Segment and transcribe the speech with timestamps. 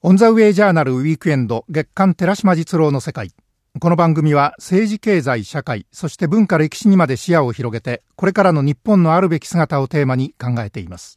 [0.00, 3.32] オンザウェイジャーナルウィークエンド月刊寺島実郎の世界。
[3.80, 11.16] この番組は政治経済社会、そして文化歴史にまで視野を広げて、これからの日本のあるべき姿をテーマに考えています。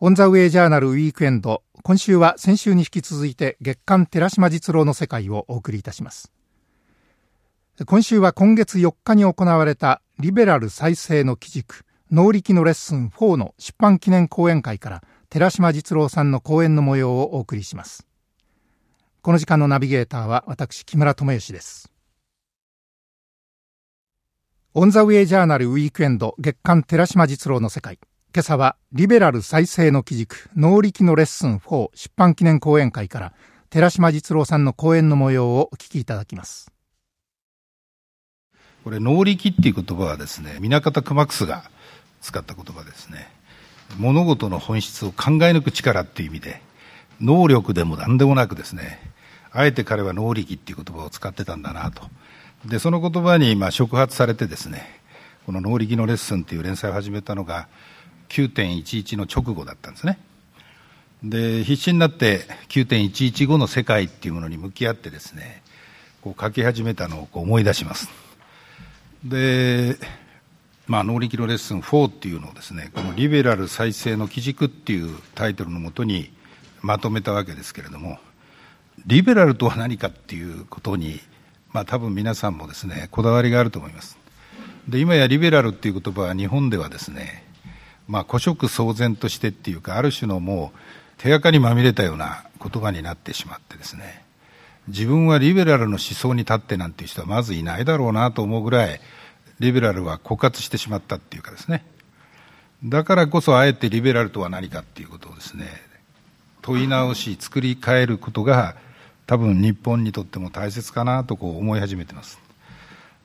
[0.00, 6.32] オンザウェイジャーナルウィークエンド、今週は先週に引き続いて月刊寺島実郎の世界をお送りいたします。
[7.84, 18.04] 今週は今月4日に行われたリベラル再生の基軸、能力のレッスン4の出版記念講演会から寺島実郎さんの講演の模様をお送りします。
[19.22, 21.88] この時間のナビゲーターは私、木村智義です。
[24.74, 28.00] オンザウェイジャーナルウィークエンド月刊寺島実郎の世界。
[28.34, 33.32] 今朝はリベラル再生の基軸、能力のレッスン4出版記念講演会から
[33.68, 36.72] 寺島実郎さんの講演の模様をお聞きいただきます。
[38.82, 41.70] これ、能力っていう言葉はですね、南方熊楠が
[42.20, 43.30] 使った言葉ですね。
[43.98, 46.62] 物事の本質を考え抜く力っていう意味で、
[47.20, 49.10] 能力でも何でもなくですね、
[49.52, 52.02] あえて彼は能力っていう言葉を使ってたんだなと。
[52.64, 55.00] で、その言葉にまあ触発されてですね、
[55.46, 57.68] この能力のレッスンっていう連載を始めたのが
[58.28, 60.18] 9.11の直後だったんですね。
[61.22, 65.62] で、必死になって9.115の世界っていうものに向き合ってですね、
[66.22, 68.08] こう書き始めたのをこう思い出します。
[69.24, 69.96] で、
[70.90, 76.32] まあ、能力のレッスン4っていうのをですね、このリベラル再生の基軸っていうタイトルのもとに
[76.82, 78.18] まとめたわけですけれども、
[79.06, 81.20] リベラルとは何かっていうことに、
[81.72, 84.18] まあ多分皆さんもですね、こだわりがあると思います。
[84.88, 87.44] で、今やリベラルっていう言葉は日本ではですね、
[88.08, 90.78] まあ古色騒然としてっていうか、ある種のもう
[91.18, 94.24] 手垢にまみれたような言葉になってしまってですね、
[94.88, 99.00] 自分はリベラルの思想に立ってなんていう人はまずいないだろうなと思うぐらい、
[99.60, 101.84] リベラルは枯渇してしまったっていうかですね、
[102.82, 105.66] だからこそあえてリベラルとは何かっていうことをですね、
[106.62, 108.74] 問い直し、作り変えることが
[109.26, 112.40] 多分日本にとっても大切かなとこう思い始めてます。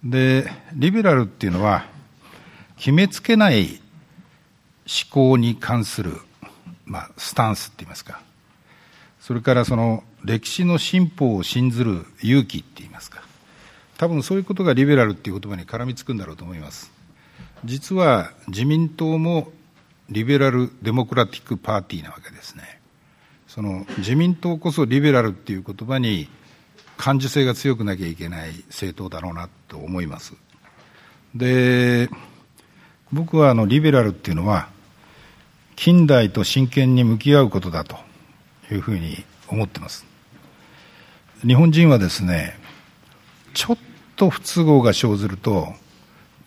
[0.04, 1.86] で、リベラルっていうのは、
[2.78, 3.80] 決めつけない
[4.86, 6.20] 思考に関する、
[6.86, 8.22] まあ、スタンスって言いますか、
[9.22, 13.24] それからその歴史の進歩を信ずる勇気って言いますか、
[13.98, 16.92] 多分そういうことがリベラルっていう言葉に絡みつくんだろうと思います。
[17.64, 19.52] 実は自民党も
[20.10, 22.80] リベラル・デモクラティック・パーティーなわけですね。
[23.48, 26.28] その自民党こそリベラルっていう言葉に
[26.98, 30.34] 感受性が強くなきゃいけない政党だろうなと思います。
[31.34, 32.10] で、
[33.12, 34.70] 僕はあのリベラルっていうのは
[35.76, 37.98] 近代と真剣に向き合うことだと
[38.72, 40.06] いうふうに思ってます。
[41.46, 42.58] 日本人はですね、
[43.56, 43.78] ちょっ
[44.16, 45.74] と不都合が生ずると、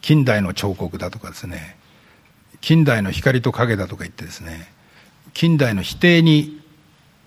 [0.01, 1.77] 近代の彫刻だとかですね、
[2.61, 4.71] 近代の光と影だとか言ってですね、
[5.35, 6.61] 近代の否定に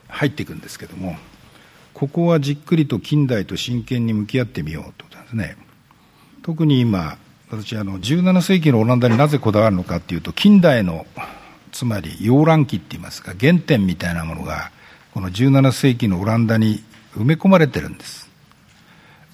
[0.07, 1.17] 入っていくんですけども、
[1.93, 5.57] ここはじっくりと近代と真剣に向き合ってみようということなんですね。
[6.43, 7.17] 特に今、
[7.51, 11.05] 私あの17世紀のオランダになぜこだわるのかっていうと近代の
[11.73, 14.71] つまり溶卵期って言いますか原点みたいなものが
[15.13, 16.81] この17世紀のオランダに
[17.13, 18.30] 埋め込まれてるんです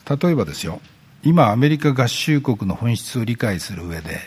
[0.09, 0.79] 例えばですよ、
[1.23, 4.19] 今アメリカ合衆国の本質を理解する上で、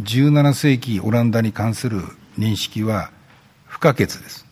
[0.00, 2.02] 17世紀オランダに関する
[2.38, 3.10] 認識は
[3.66, 4.44] 不可欠です。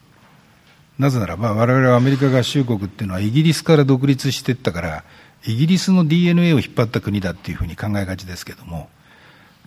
[0.99, 5.05] なぜならば、我々はアメリカ合衆国っていうのはイギリスから独立していったから、
[5.45, 8.89] イギリスの DNA を引っ張った国だっていうふうに考えがちですけども、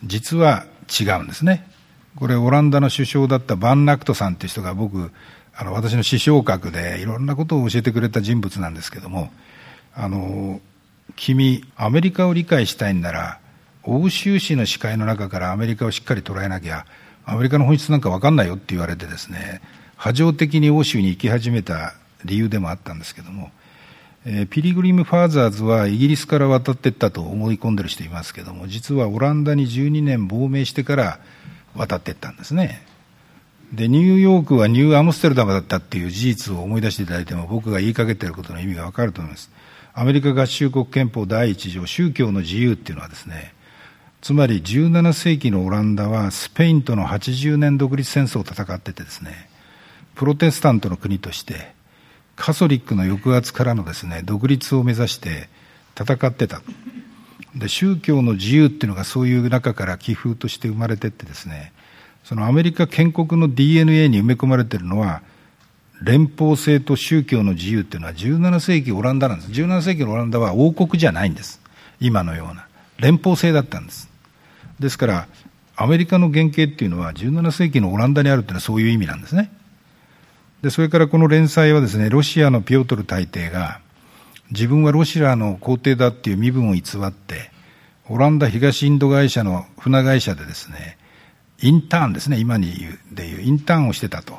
[0.03, 1.67] 実は違うんですね。
[2.15, 5.11] これオランダの首相だったバンナクトさんっていう人が僕、
[5.53, 9.33] あの私の師匠格でいろんなことを教えてくれた人物なんですけども、
[9.93, 10.61] あの、
[11.15, 13.39] 君、アメリカを理解したいんなら、
[13.83, 16.85] 欧州史の視界の中からアメリカをしっかり捉えなきゃ、
[17.25, 19.61] アメリカの本質なんか分かんないよって言われてですね、
[19.95, 21.93] 波状的に欧州に行き始めた
[22.23, 23.51] 理由でもあったんですけども、
[24.25, 31.19] えー、ピリグリム・ファーザーズはイギリスから渡っていったと思い込んでる人いますけども、実はオランダに12年亡命してから
[31.75, 32.83] 渡っていったんですね。
[33.71, 39.51] で、ニューヨークはニューアムステルダムだったっていう事実を思い出していただいても、僕が言いかけてることの意味が分かると思います。
[39.97, 43.53] アメリカ合衆国憲法第一条、宗教の自由っていうのはですね、
[44.21, 49.49] つまり17世紀のオランダはスペインとの80年独立戦争を戦っててですね、
[50.13, 51.73] プロテスタントの国として、
[52.35, 55.47] カソリックの抑圧からのですね、独立を目指して
[55.97, 56.61] 戦ってた。
[57.55, 61.71] で、宗教の自由っていうのがそういう中から寄付として生まれてってですね、
[62.25, 65.21] そのアメリカ建国の DNA に埋め込まれてるのは、
[66.01, 69.51] 連邦制と宗教の自由っていうのは17世紀オランダなんです。
[69.51, 71.61] 17世紀のオランダは王国じゃないんです。
[71.99, 72.67] 今のような。
[72.97, 74.09] 連邦制だったんです。
[74.79, 75.27] ですから、
[75.75, 79.51] アメリカの原型っていうのは17世紀のオランダにあるっていうのはそういう意味なんですね。
[80.61, 83.79] で、それからこの連載はですね、ロシアのピオトル大帝が、
[84.51, 87.51] 自分はロシアの皇帝だっていう身分を偽って、
[88.09, 90.97] オランダ東インド会社の船会社でですね、
[91.61, 94.37] インターンですね、今に言う、でいう、インターンをしてたと。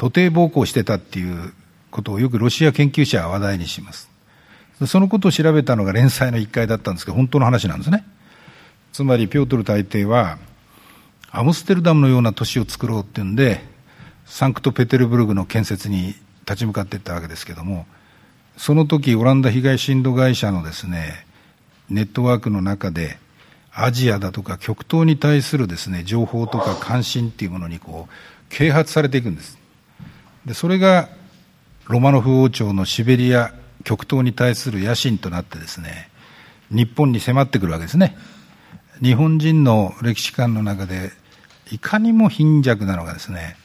[0.00, 1.52] 徒弟暴行してたっていう
[1.90, 4.08] ことをよくロシア研究者は話題にします。
[4.86, 8.02] そのことを調べたのが連載の一回だったんですけど、本当の話なんですね。
[8.94, 10.38] つまり、ピョートル大帝は、
[11.30, 13.62] アムステルダムのような都市を作ろうっていうんで、
[14.24, 16.14] サンクトペテルブルグの建設に
[16.46, 17.86] 立ち向かっていったわけですけども、
[18.56, 21.26] その時、オランダ東インド会社のですね、
[21.90, 23.18] ネットワークの中で、
[23.70, 28.14] アジアだとか極東に対するですね、情報とか関心っていうものにこう、
[28.48, 29.59] 啓発されていくんです。
[30.46, 31.08] で、それが、
[31.86, 33.52] ロマノフ王朝のシベリア、
[33.84, 36.08] 極東に対する野心となってですね、
[36.70, 38.16] 日本に迫ってくるわけですね。
[39.02, 41.10] 日本人の歴史観の中で、
[41.70, 43.56] いかにも貧弱なのがですね、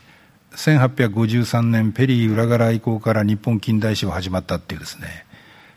[0.56, 5.25] 1853年ペリー裏柄以降から日本近代史を始まったっていうですね、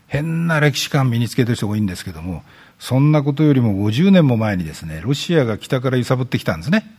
[0.07, 2.43] 変な歴史観身につけてる人が多いんですけども、
[2.79, 6.91] そんなことよりも50年も前にですね、ロシアが北から揺さぶってきたんですね。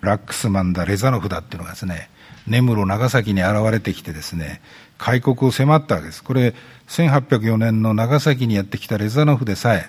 [0.00, 2.10] ラックスマンだ、レザノフだっていうのがですね、
[2.46, 4.60] 根室、長崎に現れてきてですね、
[4.98, 6.22] 開国を迫ったわけです。
[6.22, 6.54] これ、
[6.88, 9.88] 1804年の長崎にやってきたレザノフでさえ、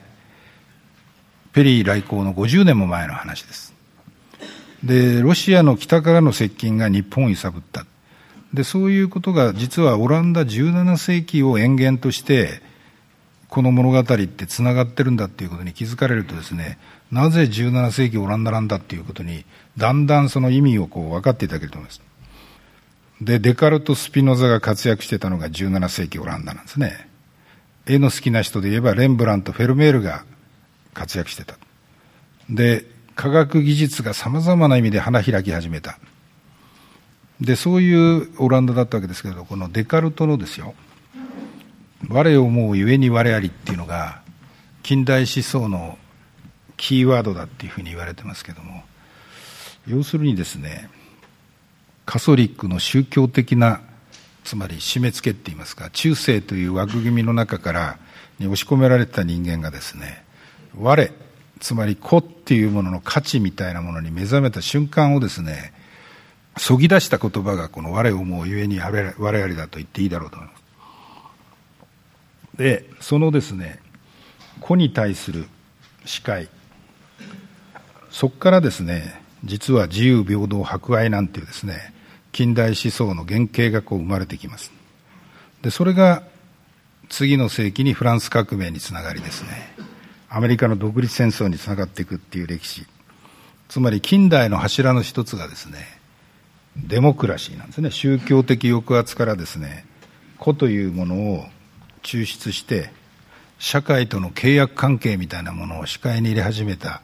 [1.53, 3.73] ペリー来航の50年も前の話です。
[4.83, 7.85] で、ロシアの北からの接近が日本を揺さぶった。
[8.53, 12.61] で、そういうことが実はオランダ17世紀を延々として、
[13.49, 16.79] この物語ってつながってるんだっていうことに気づかれるとですね、
[17.11, 19.45] なぜ17世紀オランダなんだっていうことに、
[19.77, 22.01] だんだんその意味をこう分かっていただけると思います。
[23.21, 27.07] で、デカルト・スピノザが活躍してたのが17世紀オランダなんですね。
[27.85, 30.23] 絵の好きな人で言えば、レンブラント、フェルメールが
[30.93, 31.57] 活躍してた。
[32.49, 35.97] で、科学技術が様々な意味で花開き始めた。
[37.41, 40.73] で、そういうオランダだったわけですけど、このデカルトのですよ、
[42.09, 44.21] 我を思うゆえに我ありっていうのが
[44.81, 45.97] 近代思想の
[46.75, 48.83] キーワードだっていうふうに言われてますけども
[49.87, 50.89] 要するにですね
[52.05, 53.81] カソリックの宗教的な
[54.43, 57.97] つまり締め付けって言いますか中世という枠組みの中から
[58.39, 60.23] に押し込められた人間がですね
[60.77, 61.11] 我
[61.59, 65.71] つまり子っていうものの価値みたいなものに目覚めた瞬間をですね
[66.57, 70.63] そぎ出した言葉がこの我を思うゆえに我々だと言っていいだろうと思います。
[72.57, 73.79] でそのですね
[74.59, 75.45] 子に対する
[76.05, 76.49] 視界
[78.11, 81.92] そこからですね実は自由平等博愛なんていうですね
[82.33, 84.71] 近代思想の原型がこう生まれてきます。
[85.61, 86.23] でそれが
[87.07, 89.75] 次の世紀にフランス革命につながりですね。
[90.29, 92.85] アメリカの独立戦争につながっていくっていう歴史。
[93.69, 95.77] つまり近代の柱の一つがですね
[96.75, 97.91] デモクラシーなんですね。
[97.91, 99.85] 宗教的抑圧からですね
[100.39, 101.45] 個というものを
[102.01, 102.91] 抽出して
[103.59, 107.01] 社会との契約関係みたいなものを視界に入れ始めた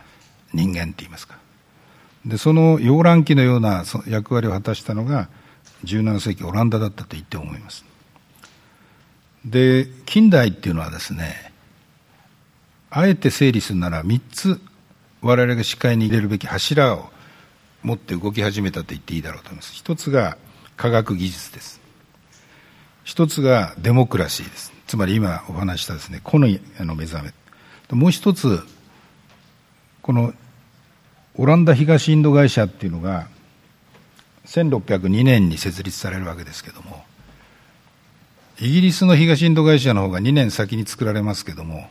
[0.53, 1.37] 人間って言いますか。
[2.25, 5.29] でその洋蘭期のような役割を果たしたのが
[5.85, 7.85] 17世紀オランダだったと言って思います。
[9.45, 11.53] で近代っていうのはですね
[12.89, 14.59] あえて整理するなら3つ
[15.21, 17.09] 我々が視界に入れるべき柱を
[17.83, 19.73] 持って動き始めたと言っていいだろうと思います。
[19.73, 20.37] 一つが
[20.75, 21.79] 科学技術です。
[23.03, 24.73] 一つがデモクラシーです。
[24.87, 27.33] つまり今お話したですね、個の目覚め。
[27.95, 28.61] もう一つ、
[30.01, 30.33] この
[31.35, 33.27] オランダ東インド会社っていうのが、
[34.45, 37.03] 1602年に設立されるわけですけども、
[38.59, 41.89] イギリスの東インド会社の方が2年先に作られますけども、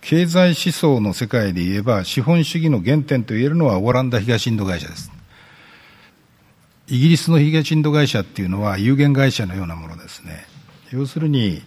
[0.00, 5.10] 経済思想の世界で言えば、資本主義の原点と言えるのはオランダ東インド会社です。
[6.88, 10.44] イギリスの東インド会社っていうのは有限会社のようなものですね。
[10.90, 11.62] 要するに、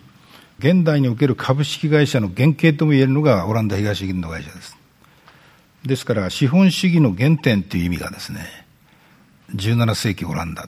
[0.60, 4.78] 現代における株式会社の原型とも言えるのがオランダ東インド会社です。
[5.86, 8.66] ですから、資本主義の原点という意味がですね、
[9.56, 10.68] 17世紀オランダ。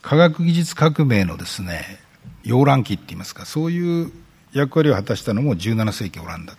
[0.00, 2.00] 科学技術革命のですね、
[2.42, 4.12] 洋乱期って言いますか、そういう
[4.52, 6.56] 役割を果たしたのも17世紀オランダ。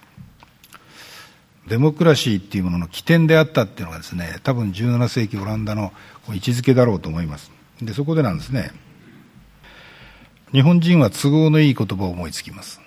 [1.68, 5.92] デモクラシーっていうものの起点であったっていうのがですね、多分17世紀オランダの
[6.30, 7.52] 位置づけだろうと思います。
[7.82, 8.72] で、そこでなんですね、
[10.52, 12.80] 日本人は都合のいい言葉を思いつきます。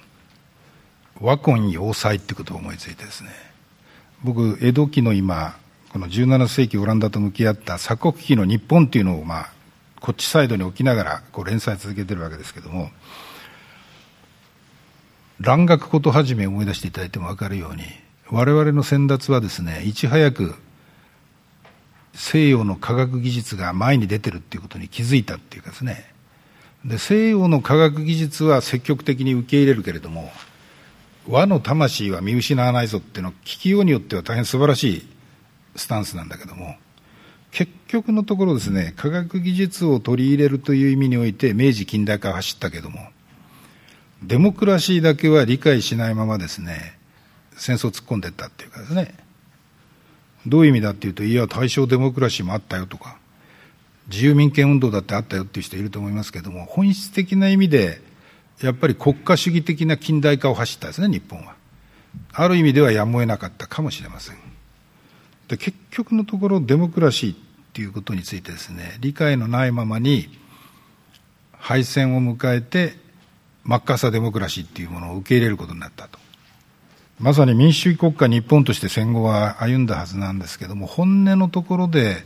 [1.20, 3.30] 和魂要塞ってことを思いついてですね。
[4.24, 5.56] 僕、江戸期の今、
[5.92, 9.52] この17世紀オランダと向き合った鎖国期の日本っていうのを、まあ、
[10.00, 12.90] こっちサイドに置きながらこう連載続けてるわけですけども、
[15.40, 17.82] 蘭学ことはじめ思い出していただいても分かるように、
[18.30, 20.54] 我々の先達はですね、いち早く
[22.14, 26.10] 西洋の科学技術が前に出てるっていうことに気づいたっていうかですね。
[26.84, 30.30] で西洋の科学技術は積極的に受け入れるけれども
[31.28, 35.08] 和の魂は見失わないぞっていうのは聞きようによっては大変素晴らしい
[35.76, 36.76] スタンスなんだけども
[37.50, 42.98] 結局のところですね科学技術を取り入れるという意味において明治近代化を走ったけども
[44.22, 46.96] デモクラシーだけは理解しないままですね
[47.56, 49.14] 戦争突っ込んでいったっていうかですね。
[50.46, 53.16] どういう意味だっていうといや大正デモクラシーもあったよとか
[54.08, 58.00] 自由民権運動だってあったよっていう人いると思いますけども本質的な意味で
[58.60, 61.54] やっぱり国家主義的な近代化を走ったんですね日本は。
[62.32, 64.36] ある意味ではやむを得なかったかもしれません。
[65.48, 67.36] で結局のところデモクラシーっ
[67.72, 70.28] ていうことについてですね理解のないままに
[71.52, 72.94] 敗戦を迎えて
[73.64, 76.18] マッカーサーデモクラシーっていうものを受け入れることになったと。
[77.18, 82.24] まさに民主主義国家日本として戦後は歩んだはずなんですけども本音のところで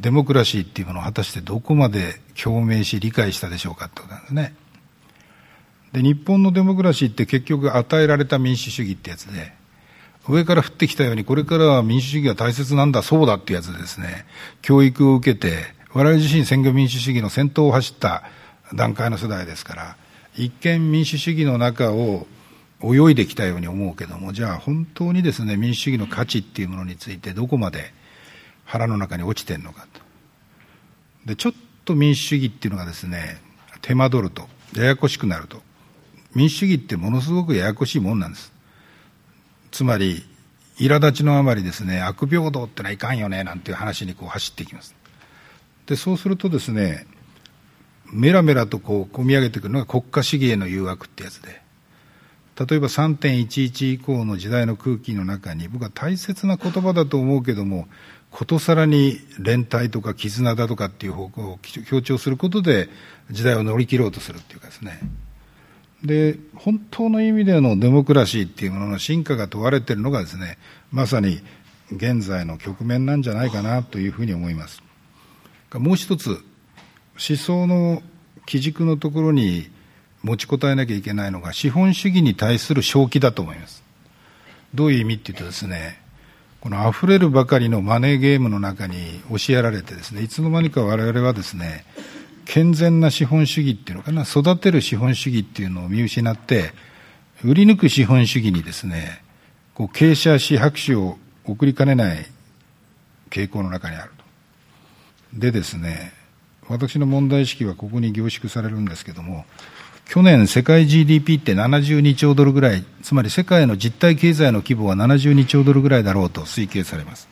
[0.00, 4.54] デモクラシーっていうものを果たしてどこまで共鳴し理解したでしょうかってことなんですね。
[5.92, 9.52] で日本のデモクラシーって結局与えられた民主主義ってやつで
[10.28, 14.26] 上から降ってきたようにこれからは民主主義が大切なんだそうだってやつですね
[14.60, 15.56] 教育を受けて
[15.94, 18.24] 我々自身選挙民主主義の先頭を走った
[18.74, 19.96] 段階の世代ですから
[20.36, 22.26] 一見民主主義の中を
[22.82, 27.92] 泳いできたように思うけどもじゃあ本当にですね民主主義の価値っていうものについてどこまで
[28.64, 30.00] 腹の中に落ちてるのかと。
[31.24, 31.52] でちょっ
[31.84, 33.40] と民主主義っていうのがですね
[33.80, 35.62] 手間取るとややこしくなると。
[36.34, 38.52] 民主主義ってものすごくややこしいもんなんです。
[39.70, 40.24] つまり
[40.78, 44.94] 苛立ちのあまりですね悪平等ってのはいかんよねなんていう話にこう走っていきます。
[45.86, 47.06] でそうするとですね
[48.12, 51.60] メラメラとこう込み上げてくるのが国家主義への誘惑ってやつで
[52.58, 57.86] 例えば3.11以降の時代の空気の中に僕は大切な言葉だと思うけども
[58.30, 62.88] ことさらに連帯とか絆だとかっていう方向を強調することで
[63.30, 65.00] 時代を乗り切ろうとするっていうかですね。
[66.02, 70.58] で本当の意味でのデモクラシーっていうものの進化が問われているのがですね
[70.92, 71.40] まさに
[71.90, 74.82] 現在の局面なんじゃないかなというふうに思います。
[75.74, 78.02] もう一つ思想の
[78.46, 79.68] 基軸のところに
[80.22, 83.82] 持ちこたえなきゃいけないのが資本主義に対する正気だと思います。
[84.74, 86.00] どういう意味っていうとですね
[86.60, 91.84] この溢れるばかりのマネーゲームの中に押しやられてですねいつの間にか我々はですね
[92.48, 96.72] 健全な資本主義っていうのかな育てる資本主義っていうのを見失って
[97.44, 99.22] 売り抜く資本主義にですね
[99.74, 102.26] こう傾斜し拍手を送りかねない
[103.28, 104.24] 傾向の中にあると。
[105.34, 106.14] でですね
[106.68, 109.44] 私の問題意識はここに凝縮されるんですけども
[110.06, 117.28] 去年世界 GDP って72兆ドルぐらいつまり世界の実体経済の規模は72兆ドルぐらいだろうと推計されます。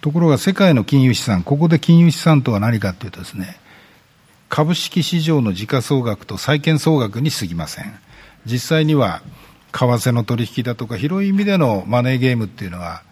[0.00, 3.58] ところが世界の金融資産、ここで金融資産とは何かというとですね、
[4.48, 7.94] 株式市場の時価総額と債券総額に過ぎません。
[8.46, 9.22] 実際には、
[9.72, 13.02] 為替の取引だとか、広い意味でのマネーゲームっていうのは、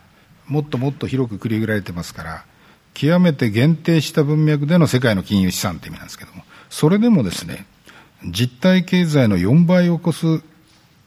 [0.46, 2.44] もっともっと広く繰り広げられてますから、
[2.94, 7.66] 極めて限定した文脈での世界の金融資産って意味なんですけども、それでもですね、
[8.24, 10.42] 実体経済の4倍を超す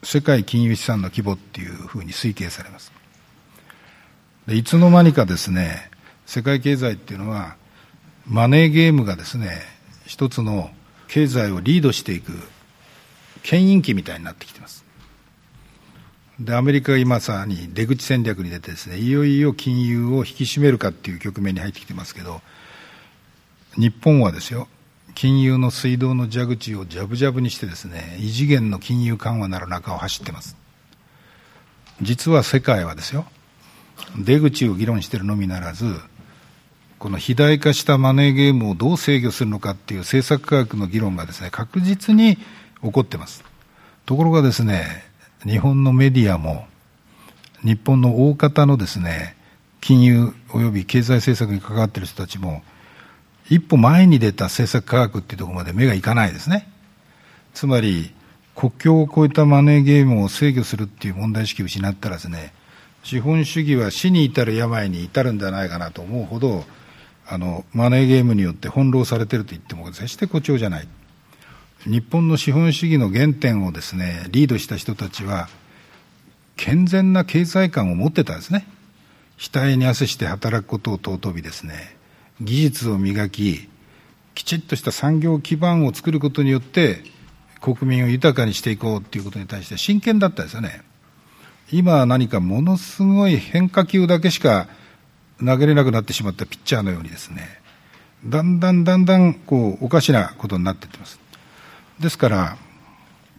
[0.02, 2.92] 世界金融資産の規模っていうふうに推計されます。
[4.46, 5.90] でいつの間にかですね
[6.26, 7.56] 世界経済っていうのは
[8.26, 9.60] マネーゲームがですね
[10.06, 10.70] 一つの
[11.08, 12.32] 経済をリードしていく
[13.42, 14.84] 牽引機みたいになってきてます。
[16.40, 22.40] でアメリカが今さに出口戦略に出てですねいよいよ金融を引き締めるかっていう局面に入ってきてますけど
[23.76, 24.66] 日本はですよ
[25.14, 30.56] 金融の水道の蛇口をジャブジャブにしてですね異次元の金融緩和なる中を走ってます。
[32.00, 33.26] 実は世界はですよ
[34.18, 35.84] 出口を議論しているのみならず、
[36.98, 43.42] この肥大化したマネーゲームをどう制御するのかっていう政策科学の議論がですね、確実に起こってます。
[44.06, 45.04] ところがですね、
[45.44, 46.66] 日本のメディアも、
[47.64, 49.36] 日本の大方のですね、
[49.80, 52.62] 金融及び経済政策に関わっている人たちも、
[53.50, 56.68] 一歩前に出た政策科学っていうところまで目がいかないですね。
[57.52, 58.12] つまり、
[58.54, 62.52] 国境を越えたマネーゲームを制御するっていう問題意識を失ったらですね、
[63.02, 66.64] 資本主義は死に至る病に至るんではないかなと思うほど、
[67.26, 70.88] あの、マネーゲームによって翻弄されていると言っても決して誇張じゃない。
[71.84, 75.48] 日本の資本主義の原点をですね、リードした人たちは、
[76.56, 78.66] 健全な経済観を持ってたんですね。
[79.38, 81.96] 額に汗して働くことを尊びですね、
[82.40, 83.68] 技術を磨き、
[84.34, 87.02] きちっとした産業基盤を作ることによって、
[87.60, 90.82] 国民を豊かにしていこうということに対して真剣だったですよね。
[91.70, 94.68] 今何かものすごい変化球だけしか
[95.44, 97.60] 投げれなくなってしまったピッチャーのようにですね、
[98.24, 101.18] だんだんだんだんこうおかしなことになっていってます。
[102.00, 102.56] ですから、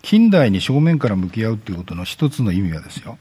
[0.01, 3.17] 近代に正面から向き合うということの一つの意味はですよ、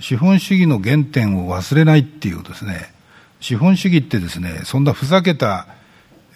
[0.00, 2.92] 資本主義の原点を忘れないっていうことですね。
[3.40, 5.66] 資本主義ってですね、そんなふざけた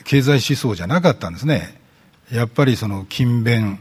[0.04, 1.80] 経済思想じゃなかったんですね。
[2.30, 3.78] やっぱりその勤勉、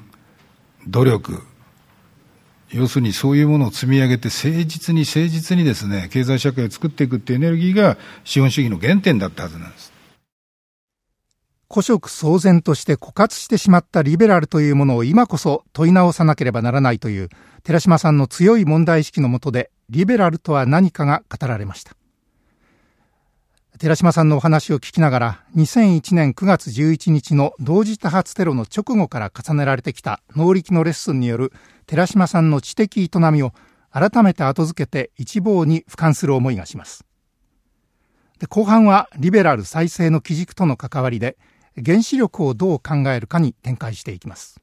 [0.88, 1.43] 努力、
[2.74, 9.94] 要するにそういうものを積み上げて誠実に誠実にですね、経済社会を作っていくっていうエネルギーが資本主義の原点だったはずなんです。
[11.72, 17.30] 古色騒然として枯渇してしまったリベラルというものを今こそ問い直さなければならないという
[17.63, 21.96] 寺島さんの強い問題意識のもとでリベラルとは何かが語られました。
[23.80, 31.51] 寺島さんのお話を聞きながら2001年9月11日の同時多発テロの直後から重ねられてきた能力のレッスンによる
[31.88, 33.51] 寺島さんの知的営みを
[33.89, 37.03] 改めて後付けて一望に俯瞰する思いがします。
[38.39, 41.38] で後半はリベラル再生の基軸との関わりで
[41.84, 44.62] 原子力をどう考えるかに展開していきます。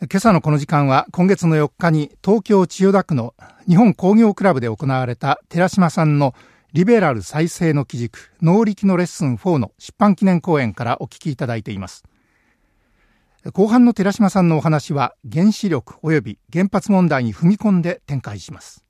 [0.00, 3.34] 今朝のこの時間は今月の4日に東京千代田区の
[3.68, 6.34] 日本工業クラブで行われた寺島さんの
[6.72, 12.04] リベラル再生の基軸能力のレッスン4の出版記念講演からお聞きいただいています。
[13.52, 18.84] 後半の寺島さんのお話は原子力及び原発問題に踏み込んで展開します。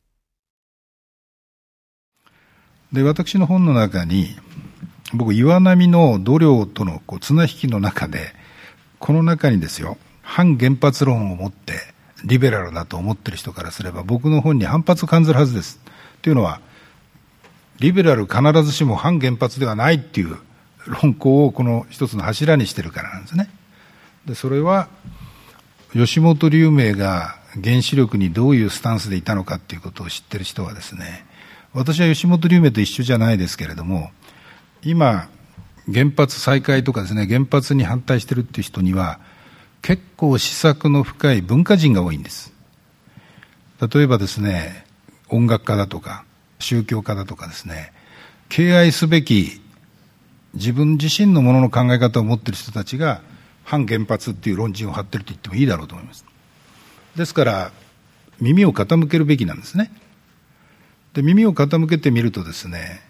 [2.92, 4.36] で私の本の中に
[5.14, 8.34] 僕、岩波の度量とのこう綱引きの中で、
[8.98, 11.74] この中にですよ、反原発論を持って、
[12.24, 15.80] リベラルだと思ってる人からすれば、僕の本に反発を感じるはずです。
[16.20, 16.60] というのは、
[17.80, 20.36] リベラル必ずしも反原発ではないっていう
[21.02, 23.50] 論考をこの一つの柱にしてるからなんですね。
[24.26, 24.88] で、それは、
[25.92, 31.24] 吉本龍明が原子力にどういうスタンスでいたのかっていうことを知ってる人はですね、
[31.72, 34.10] 私は吉本龍明と一緒じゃないですけれども、
[34.82, 35.28] 今、
[35.92, 39.20] 原発再開とかですね、原発に反対してるっていう人には、
[39.80, 42.52] 結構思索の深い文化人が多いんです。
[43.80, 44.84] 例えばですね、
[45.28, 46.24] 音楽家だとか、
[46.58, 47.92] 宗教家だとかですね、
[48.48, 49.60] 敬愛すべき
[50.54, 53.22] 自分自身のものの考え方を持っている人たちが、
[53.64, 56.24] 反原発っていう論陣を張ってると言ってもいいだろうと思います。
[57.16, 57.72] ですから、
[58.40, 59.90] 耳を傾けるべきなんですね。
[61.12, 63.02] で、耳を傾けてみるとですね、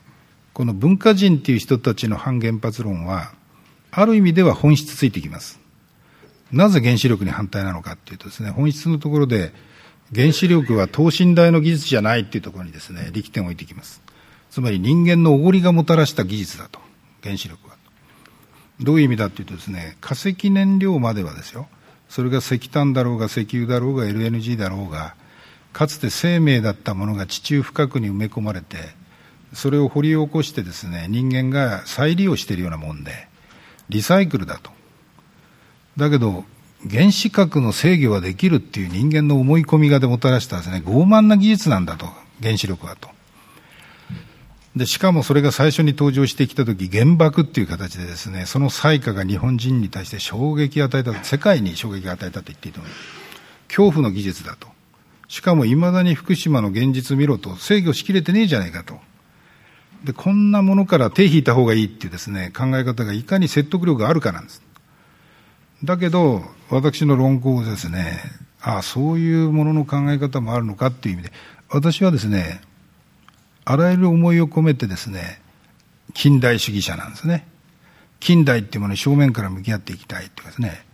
[0.53, 3.33] この文化人っていう人たちの反原発論は、
[3.91, 5.61] ある意味では本質ついてきます。
[6.51, 9.53] なぜ原子力に反対なのかっていうとですね、本質のところで、
[10.15, 14.01] 原子力は等身大の技術じゃないっていうところにですね、力点を置いていきます。
[14.51, 16.81] つまり人間のおごりがもたらした技術だと。
[17.23, 17.77] 原子力は。
[18.81, 21.69] どういう意味だっていうとですね、化石燃料まではですよ。
[22.09, 25.15] それが石炭だろうが石油だろうが LNG だろうが、
[25.73, 28.77] かつて生命だったものが地中深くに埋め込まれて、
[29.53, 33.29] それを掘り起こしてですね、人間が再利用しているようなもんで、
[33.89, 34.71] リサイクルだと。
[35.97, 36.45] だけど、
[36.87, 42.07] 原子核の制御はできるっていう人間の思い込みがでもたらしたですね、傲慢な技術なんだと、
[42.41, 43.09] 原子力はと。
[44.77, 52.93] で、しかもそれが最初に登場してきたとき、原爆っていう形でですね、その災禍が日本人に対して衝撃を与えた、世界に衝撃を与えたと言っていいと思う。
[53.67, 54.69] 恐怖の技術だと。
[55.27, 58.99] しかも未だに福島の現実見ろと、制御しきれてねえじゃないかと。
[60.05, 64.63] で、こんなものから手引いた方がいいっていうですね、考え方がいかに説得力があるかなんです。
[65.85, 68.21] だけど、私の論考はですね、
[68.61, 71.33] ああ、そういうものの考え方もあるのかっていう意味で、
[71.71, 72.61] 私はですね、
[73.65, 75.41] あらゆる思いを込めてですね、
[76.15, 77.47] 近代主義者なんですね。
[78.19, 80.85] 近代っていうものに正面から向き合っていきたいっていうかですね、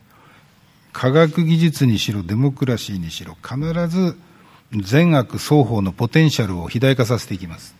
[0.92, 4.16] 科学技術にしろ、デモクラシーにしろ、必ず
[4.72, 7.74] 善悪双方のポテンシャルを肥大化させていきます。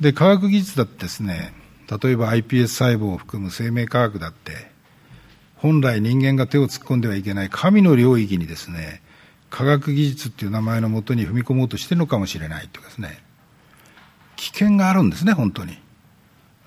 [0.00, 1.54] で、科学技術だってですね、
[2.02, 4.71] 例えば iPS 細胞を含む生命科学だって、
[5.62, 9.00] 本来人間が手を突っ込んではいけない神の領域にですね、
[9.48, 13.22] 科学技術っていう名前のもとに踏み込もうとしてるのかもしれないというかですね、
[14.34, 15.78] 危険があるんですね、本当に。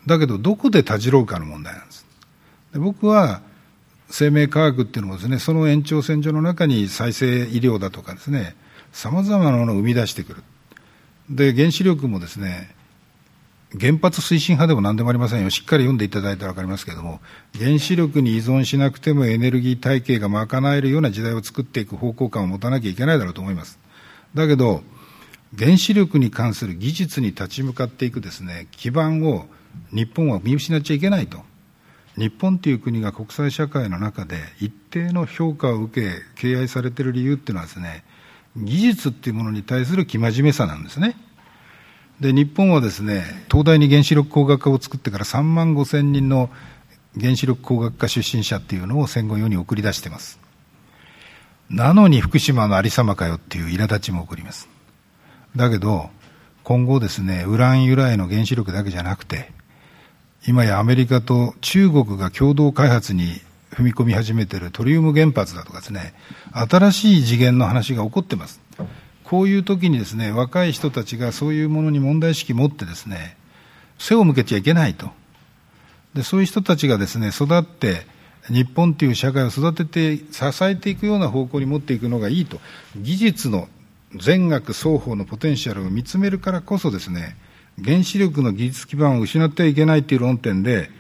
[0.06, 2.06] だけど、どこでたじろうかの問題なんです。
[2.72, 3.42] で僕は、
[4.10, 8.56] 生命科学っていうのもですね、その延長線上の中に再生医療だとかですね、
[8.94, 10.44] 様々なものを生み出してくる。
[11.30, 12.74] で、原子力もですね、
[13.80, 15.50] 原発推進派でも何でもありませんよ。
[15.50, 17.20] しっかり読んでいただいたら分かりますけれども、
[17.58, 23.80] 原子力に依存しなくてもエネルギー体系が賄えるような時代を作っていく方向感を持たなきゃいけないだろうと思います。
[24.34, 24.84] だけど、
[25.58, 29.46] 原子力に関する技術に立ち向かっていくですね、基盤を
[29.92, 31.44] 日本は見失っちゃいけないと。
[32.18, 38.06] 日本という国が国際社会の中で一定の評価を受け、敬愛されている理由っていうのはですね、
[38.56, 41.18] 技術っていうものに対する生真面目さなんですね。
[42.20, 46.50] で日本はですね東大に原子力工学科を作ってから3万5千人の
[47.20, 50.40] 原子力工学科出身者っていうのを戦後世に送り出してます。
[51.70, 54.70] なのに福島のありさまかよっていう苛立ちも起こります。
[55.56, 56.10] だけど
[56.64, 59.52] 今後ですねウラン由来の原子力だけじゃなくて
[60.48, 66.14] 今やアメリカと中国が共同開発に踏み込み始めているトリウム原発だとかですね
[66.54, 68.62] 新しい次元の話が起こってます。
[69.26, 73.36] こういう時にですね、若い人たちがそういうものに問題意識を持ってですね、
[73.98, 75.10] 背を向けちゃいけないと。
[76.14, 78.06] で、そういう人たちがですね、育って、
[78.48, 82.62] 日本という社会を育てて、支えていくような方向に持っていくのがいいと。
[82.96, 83.68] 技術の
[84.16, 87.36] 全学双方のポテンシャルを見つめるからこそですね、
[87.84, 90.92] 原子力の技術基盤を失ってはいけないという論点で、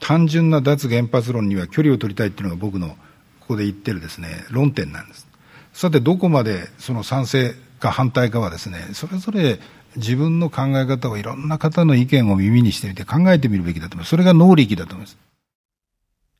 [0.00, 2.96] 単純な脱原発論には距離を取りたいっていうのが僕の
[3.40, 5.33] ここで言ってるですね、論点なんです。
[5.74, 9.58] さて、どこまでその賛成か反対かはですね、それぞれ
[9.96, 14.10] 自分の考え方をいろんな方の意見を耳にしてみて考えてみるべきだと思います。
[14.10, 15.18] それが能力だと思います。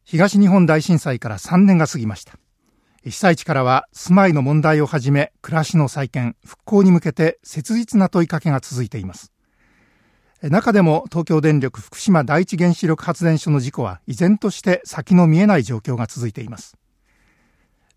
[0.05, 2.35] 東日本大震災から3年が過ぎました。
[3.03, 9.33] 被災地からは住まいの問題をはじめ、暮らしの再建、復興に向けて切実な問いかけが続いています。
[10.43, 16.77] 中でも東京電力福島第一原子力発電所の事故は依然として先の見えない状況が続いています。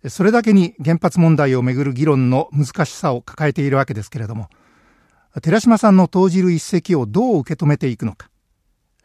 [0.07, 4.49] それだけに原発問題をめぐる議論の難しさを抱えているわけですけれども、
[5.41, 8.29] 寺島さんの投じる一石をどう受け止めていくのか、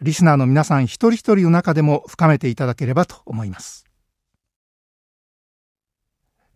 [0.01, 3.85] リスナーの皆さん一人一人の中でも深めていただければと思います。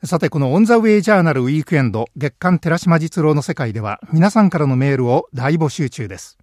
[0.05, 6.39] さて、このオンザウェイジャーナルウィークエンド月刊寺島実郎の世界では皆さんからのメールを大募集中です。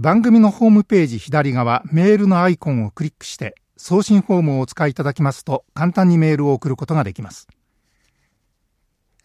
[0.00, 7.48] 番組のホームページ左側メールのアイコンをクリックして送信フォームをお使いいただきますと簡単にメールを送ることができます。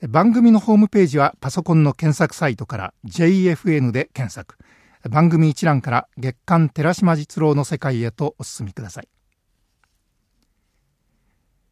[0.08, 4.56] 番組のホームページはパソコンの検索サイトから JFN で検索。
[5.10, 9.10] 番組一覧から月刊寺島実郎の世界へとお進みください。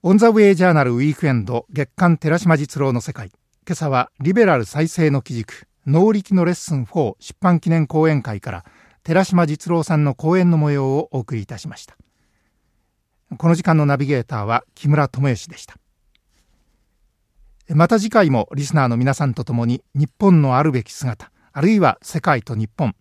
[0.01, 3.29] オンザウェイジャーナルウィークエンド月刊寺島実郎の世界。
[3.65, 8.65] 今朝はリベラル再生の基軸、能力のレッスン4出版記念講演会から
[9.03, 11.95] 寺島実郎さんの講演の模様をお送りいたしました。
[13.37, 15.75] この時間のナビゲーターは木村智義でした。
[17.69, 22.95] また次回もリスナーの皆さんと共に日本のあるべき姿、あるいは世界と日本、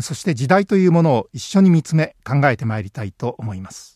[0.00, 3.95] そして時代というものを一緒に見つめ考えてまいりたいと思います。